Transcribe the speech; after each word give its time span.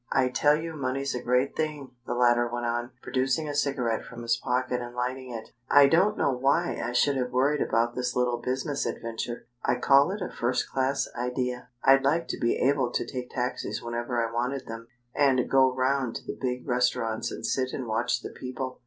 "I 0.11 0.29
tell 0.29 0.55
you 0.59 0.73
money's 0.75 1.13
a 1.13 1.21
great 1.21 1.55
thing," 1.55 1.91
the 2.07 2.15
latter 2.15 2.47
went 2.51 2.65
on, 2.65 2.89
producing 3.03 3.47
a 3.47 3.53
cigarette 3.53 4.03
from 4.03 4.23
his 4.23 4.35
pocket 4.35 4.81
and 4.81 4.95
lighting 4.95 5.29
it. 5.29 5.49
"I 5.69 5.85
don't 5.85 6.17
know 6.17 6.31
why 6.31 6.81
I 6.83 6.91
should 6.93 7.17
have 7.17 7.29
worried 7.31 7.61
about 7.61 7.93
this 7.93 8.15
little 8.15 8.37
business 8.39 8.87
adventure. 8.87 9.45
I 9.63 9.75
call 9.75 10.09
it 10.09 10.19
a 10.19 10.31
first 10.35 10.67
class 10.67 11.07
idea. 11.15 11.69
I'd 11.83 12.03
like 12.03 12.27
to 12.29 12.39
be 12.39 12.55
able 12.55 12.89
to 12.93 13.05
take 13.05 13.29
taxies 13.29 13.83
whenever 13.83 14.27
I 14.27 14.33
wanted 14.33 14.65
them, 14.65 14.87
and 15.13 15.47
go 15.47 15.71
round 15.71 16.15
to 16.15 16.25
the 16.25 16.33
big 16.41 16.67
restaurants 16.67 17.29
and 17.31 17.45
sit 17.45 17.71
and 17.71 17.85
watch 17.85 18.21
the 18.23 18.31
people. 18.31 18.79